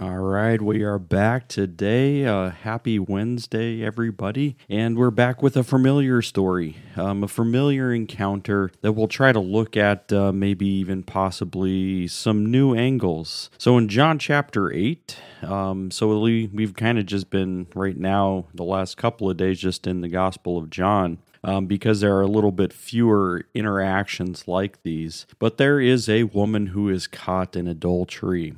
[0.00, 2.24] All right, we are back today.
[2.24, 4.56] Uh, happy Wednesday, everybody.
[4.66, 9.40] And we're back with a familiar story, um, a familiar encounter that we'll try to
[9.40, 13.50] look at, uh, maybe even possibly some new angles.
[13.58, 18.46] So, in John chapter 8, um, so we, we've kind of just been right now,
[18.54, 21.18] the last couple of days, just in the Gospel of John.
[21.44, 25.26] Um, because there are a little bit fewer interactions like these.
[25.38, 28.54] But there is a woman who is caught in adultery.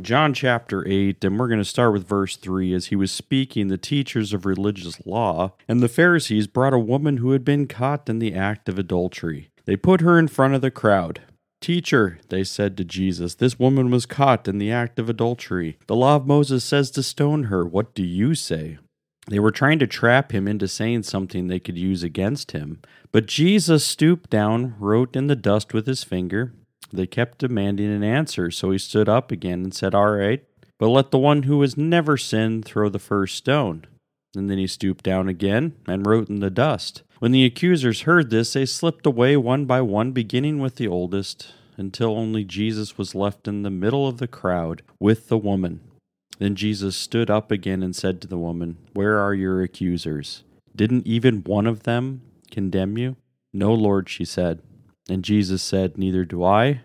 [0.00, 2.74] John chapter 8, and we're going to start with verse 3.
[2.74, 7.18] As he was speaking, the teachers of religious law and the Pharisees brought a woman
[7.18, 9.50] who had been caught in the act of adultery.
[9.66, 11.22] They put her in front of the crowd.
[11.60, 15.78] Teacher, they said to Jesus, this woman was caught in the act of adultery.
[15.86, 17.64] The law of Moses says to stone her.
[17.64, 18.78] What do you say?
[19.28, 22.82] They were trying to trap him into saying something they could use against him.
[23.12, 26.52] But Jesus stooped down, wrote in the dust with his finger,
[26.92, 30.44] they kept demanding an answer, so he stood up again and said, All right,
[30.78, 33.86] but let the one who has never sinned throw the first stone.
[34.36, 37.02] And then he stooped down again and wrote in the dust.
[37.20, 41.54] When the accusers heard this, they slipped away one by one, beginning with the oldest,
[41.76, 45.80] until only Jesus was left in the middle of the crowd with the woman.
[46.38, 50.42] Then Jesus stood up again and said to the woman, Where are your accusers?
[50.74, 53.16] Didn't even one of them condemn you?
[53.52, 54.60] No, Lord, she said.
[55.08, 56.82] And Jesus said, Neither do I.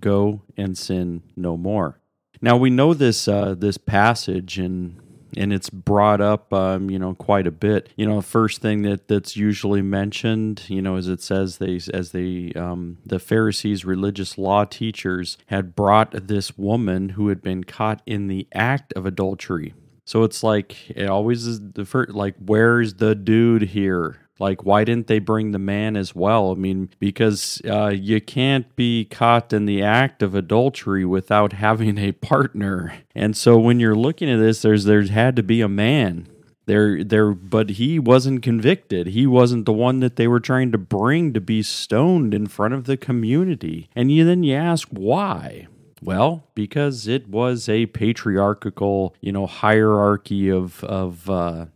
[0.00, 2.00] Go and sin no more.
[2.40, 5.00] Now we know this uh, this passage and
[5.36, 7.90] and it's brought up um, you know quite a bit.
[7.96, 11.80] You know, the first thing that that's usually mentioned, you know, as it says they
[11.92, 17.64] as they um, the Pharisees, religious law teachers, had brought this woman who had been
[17.64, 19.74] caught in the act of adultery.
[20.04, 24.27] So it's like it always is the first like where's the dude here?
[24.38, 26.52] Like, why didn't they bring the man as well?
[26.52, 31.98] I mean, because uh, you can't be caught in the act of adultery without having
[31.98, 32.94] a partner.
[33.14, 36.28] And so when you're looking at this, there's there's had to be a man
[36.66, 40.76] there there but he wasn't convicted he wasn't the one that they were trying to
[40.76, 45.66] bring to be stoned in front of the community and you then you ask why
[46.02, 51.66] well, because it was a patriarchal, you know, hierarchy of of uh,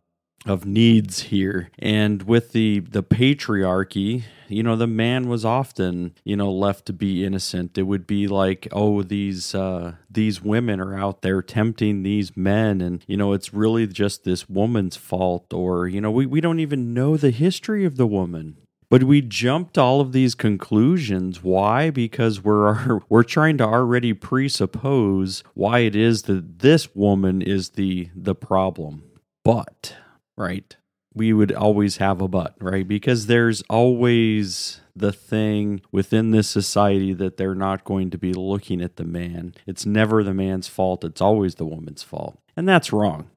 [0.46, 1.70] of needs here.
[1.78, 6.92] And with the the patriarchy you know the man was often you know left to
[6.92, 7.78] be innocent.
[7.78, 12.80] It would be like oh these uh these women are out there tempting these men.
[12.80, 16.60] And you know it's really just this woman's fault or you know we, we don't
[16.60, 18.56] even know the history of the woman.
[18.90, 21.42] But we jumped all of these conclusions.
[21.42, 21.88] Why?
[21.88, 28.10] Because we're we're trying to already presuppose why it is that this woman is the
[28.14, 29.04] the problem.
[29.44, 29.94] But
[30.36, 30.76] right?
[31.14, 32.86] We would always have a but, right?
[32.86, 38.80] Because there's always the thing within this society that they're not going to be looking
[38.80, 39.54] at the man.
[39.66, 42.38] It's never the man's fault, it's always the woman's fault.
[42.56, 43.30] And that's wrong.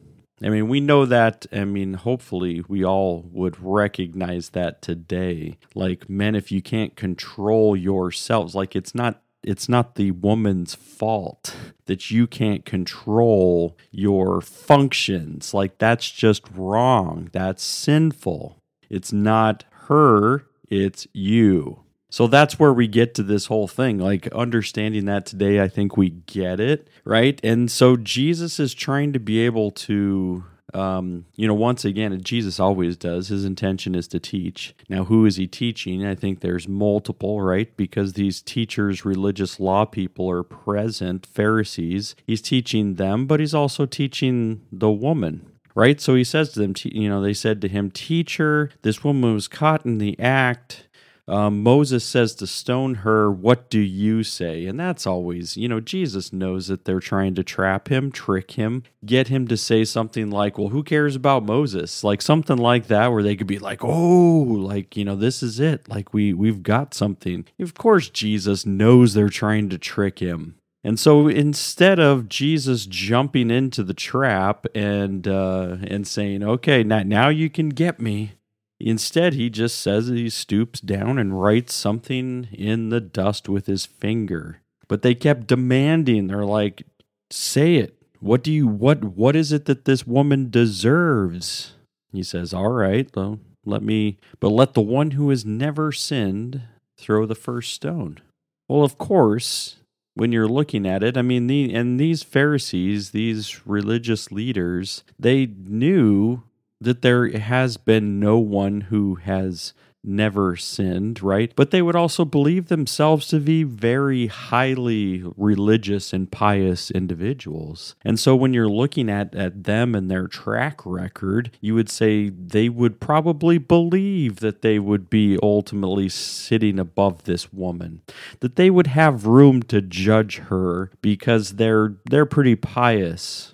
[0.44, 1.46] I mean, we know that.
[1.54, 5.58] I mean, hopefully, we all would recognize that today.
[5.74, 11.56] Like, men, if you can't control yourselves, like, it's not it's not the woman's fault
[11.86, 15.54] that you can't control your functions.
[15.54, 17.30] Like, that's just wrong.
[17.32, 18.62] That's sinful.
[18.90, 21.82] It's not her, it's you.
[22.10, 24.00] So that's where we get to this whole thing.
[24.00, 27.40] Like, understanding that today, I think we get it, right?
[27.44, 30.46] And so Jesus is trying to be able to
[30.76, 33.30] um, you know, once again, Jesus always does.
[33.30, 34.76] His intention is to teach.
[34.90, 36.06] Now, who is he teaching?
[36.06, 37.76] I think there's multiple, right?
[37.78, 42.16] Because these teachers, religious law people are present, Pharisees.
[42.28, 46.02] He's teaching them, but he's also teaching the woman, right?
[46.02, 49.48] So he says to them, you know, they said to him, Teacher, this woman was
[49.48, 50.85] caught in the act
[51.28, 54.66] um, Moses says to stone her, What do you say?
[54.66, 58.84] And that's always, you know, Jesus knows that they're trying to trap him, trick him,
[59.06, 62.04] get him to say something like, Well, who cares about Moses?
[62.04, 65.60] Like something like that, where they could be like, Oh, like, you know, this is
[65.60, 65.90] it.
[65.90, 67.46] Like we we've got something.
[67.60, 70.56] Of course, Jesus knows they're trying to trick him.
[70.84, 77.02] And so instead of Jesus jumping into the trap and uh, and saying, "Okay, now
[77.02, 78.34] now you can get me,"
[78.80, 83.86] Instead, he just says he stoops down and writes something in the dust with his
[83.86, 84.62] finger.
[84.88, 86.28] But they kept demanding.
[86.28, 86.84] They're like,
[87.32, 87.96] "Say it.
[88.20, 91.74] What do you what what is it that this woman deserves?"
[92.12, 96.62] He says, "All right, well, let me but let the one who has never sinned
[96.98, 98.20] throw the first stone."
[98.68, 99.78] Well, of course,
[100.16, 101.18] when you're looking at it.
[101.18, 106.44] I mean, the and these Pharisees, these religious leaders, they knew
[106.86, 109.74] that there has been no one who has
[110.06, 111.52] never sinned, right?
[111.56, 117.96] But they would also believe themselves to be very highly religious and pious individuals.
[118.04, 122.30] And so when you're looking at, at them and their track record, you would say
[122.30, 128.02] they would probably believe that they would be ultimately sitting above this woman,
[128.40, 133.54] that they would have room to judge her because they're they're pretty pious.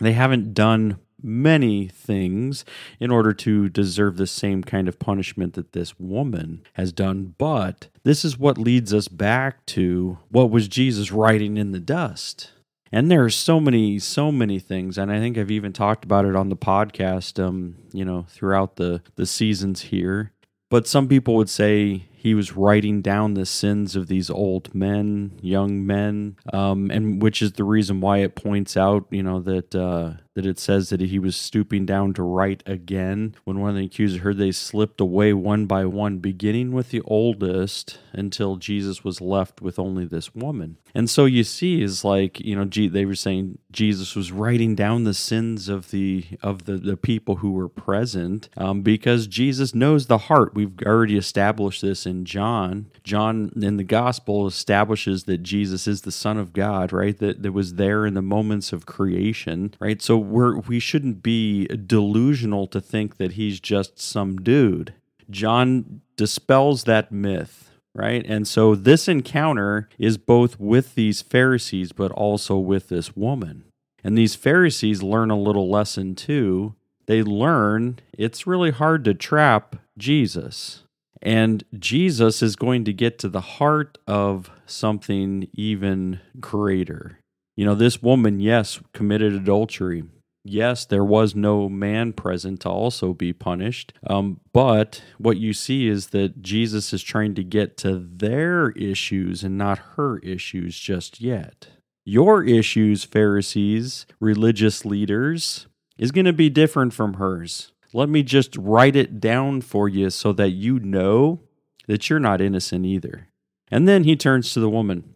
[0.00, 2.64] They haven't done many things
[3.00, 7.34] in order to deserve the same kind of punishment that this woman has done.
[7.38, 12.50] But this is what leads us back to what was Jesus writing in the dust.
[12.94, 16.26] And there are so many, so many things, and I think I've even talked about
[16.26, 20.32] it on the podcast, um, you know, throughout the the seasons here.
[20.68, 25.32] But some people would say he was writing down the sins of these old men,
[25.42, 29.74] young men, um, and which is the reason why it points out, you know, that
[29.74, 33.34] uh, that it says that he was stooping down to write again.
[33.44, 37.02] When one of the accusers heard, they slipped away one by one, beginning with the
[37.02, 40.78] oldest until Jesus was left with only this woman.
[40.94, 45.04] And so you see, is like you know, they were saying Jesus was writing down
[45.04, 50.06] the sins of the of the the people who were present, um, because Jesus knows
[50.06, 50.54] the heart.
[50.54, 52.90] We've already established this in John.
[53.04, 57.16] John in the gospel establishes that Jesus is the Son of God, right?
[57.18, 60.00] That, that was there in the moments of creation, right?
[60.02, 64.94] So we're we shouldn't be delusional to think that he's just some dude.
[65.30, 67.62] John dispels that myth
[67.94, 68.24] right?
[68.26, 73.64] And so this encounter is both with these Pharisees, but also with this woman.
[74.04, 76.74] And these Pharisees learn a little lesson too.
[77.06, 80.84] They learn it's really hard to trap Jesus.
[81.20, 87.18] And Jesus is going to get to the heart of something even greater.
[87.56, 90.04] You know, this woman, yes, committed adultery.
[90.44, 93.92] Yes, there was no man present to also be punished.
[94.06, 99.44] Um, but what you see is that Jesus is trying to get to their issues
[99.44, 101.68] and not her issues just yet.
[102.04, 107.70] Your issues, Pharisees, religious leaders, is going to be different from hers.
[107.92, 111.40] Let me just write it down for you so that you know
[111.86, 113.28] that you're not innocent either.
[113.70, 115.14] And then he turns to the woman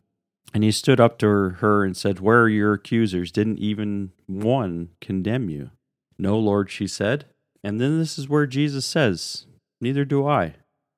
[0.54, 3.32] and he stood up to her and said, Where are your accusers?
[3.32, 5.70] Didn't even one condemn you?
[6.18, 7.26] No, Lord, she said.
[7.62, 9.46] And then this is where Jesus says,
[9.80, 10.54] Neither do I.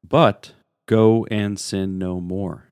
[0.07, 0.53] But
[0.87, 2.69] go and sin no more.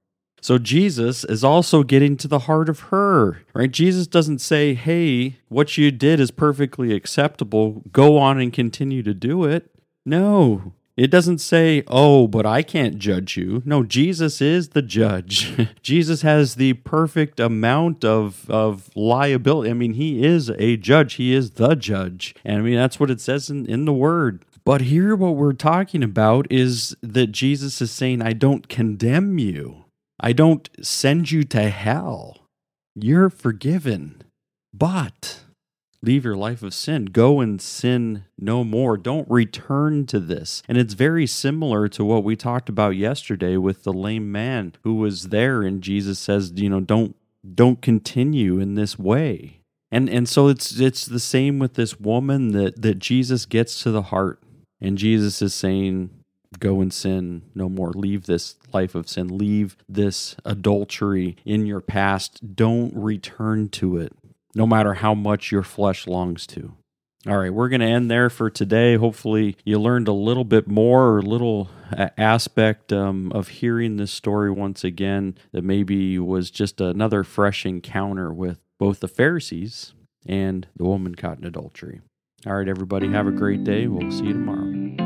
[0.46, 3.70] So Jesus is also getting to the heart of her, right?
[3.70, 7.82] Jesus doesn't say, hey, what you did is perfectly acceptable.
[7.90, 9.69] Go on and continue to do it.
[10.05, 13.62] No, it doesn't say, oh, but I can't judge you.
[13.66, 15.69] No, Jesus is the judge.
[15.82, 19.70] Jesus has the perfect amount of, of liability.
[19.70, 22.34] I mean, he is a judge, he is the judge.
[22.44, 24.44] And I mean, that's what it says in, in the word.
[24.64, 29.84] But here, what we're talking about is that Jesus is saying, I don't condemn you.
[30.19, 32.38] I don't send you to hell.
[32.94, 34.22] You're forgiven.
[34.72, 35.41] But
[36.03, 37.06] leave your life of sin.
[37.06, 38.96] Go and sin no more.
[38.96, 40.62] Don't return to this.
[40.69, 44.96] And it's very similar to what we talked about yesterday with the lame man who
[44.96, 47.17] was there and Jesus says, you know, don't
[47.55, 49.60] don't continue in this way.
[49.93, 53.91] And and so it's it's the same with this woman that that Jesus gets to
[53.91, 54.43] the heart.
[54.81, 56.10] And Jesus is saying,
[56.58, 57.91] go and sin no more.
[57.91, 59.38] Leave this life of sin.
[59.38, 62.55] Leave this adultery in your past.
[62.55, 64.12] Don't return to it,
[64.56, 66.75] no matter how much your flesh longs to.
[67.29, 68.96] All right, we're going to end there for today.
[68.96, 71.69] Hopefully, you learned a little bit more or a little
[72.17, 78.32] aspect um, of hearing this story once again that maybe was just another fresh encounter
[78.32, 79.93] with both the Pharisees
[80.27, 82.01] and the woman caught in adultery.
[82.46, 83.89] All right, everybody, have a great day.
[83.89, 85.06] We'll see you tomorrow.